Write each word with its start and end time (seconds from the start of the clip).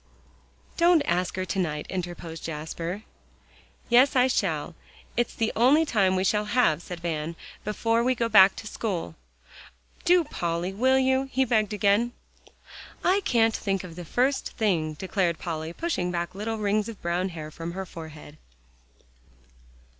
"Don't 0.77 1.03
ask 1.03 1.35
her 1.35 1.45
to 1.45 1.59
night," 1.59 1.85
interposed 1.87 2.43
Jasper. 2.43 3.03
"Yes, 3.87 4.15
I 4.15 4.25
shall. 4.25 4.73
It's 5.15 5.35
the 5.35 5.53
only 5.55 5.85
time 5.85 6.15
we 6.15 6.23
shall 6.23 6.45
have," 6.45 6.81
said 6.81 7.01
Van, 7.01 7.35
"before 7.63 8.03
we 8.03 8.15
go 8.15 8.27
back 8.27 8.55
to 8.55 8.65
school. 8.65 9.13
Do, 10.03 10.23
Polly, 10.23 10.73
will 10.73 10.97
you?" 10.97 11.29
he 11.31 11.45
begged 11.45 11.71
again. 11.71 12.13
"I 13.03 13.21
can't 13.25 13.55
think 13.55 13.83
of 13.83 13.95
the 13.95 14.03
first 14.03 14.53
thing," 14.57 14.95
declared 14.95 15.37
Polly, 15.37 15.71
pushing 15.71 16.09
back 16.09 16.33
little 16.33 16.57
rings 16.57 16.89
of 16.89 16.99
brown 17.03 17.29
hair 17.29 17.51
from 17.51 17.73
her 17.73 17.85
forehead. 17.85 18.39